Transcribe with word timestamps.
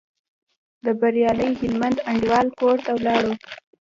د 0.85 0.87
بریالي 0.99 1.49
هلمند 1.61 1.97
انډیوال 2.09 2.47
کور 2.59 2.77
ته 2.85 2.91
ولاړو. 2.97 3.33